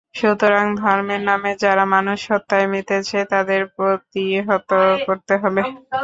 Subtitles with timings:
[0.15, 4.69] সুতরাং ধর্মের নামে যারা মানুষ হত্যায় মেতেছে, তাদের প্রতিহত
[5.07, 5.61] করতে হবে।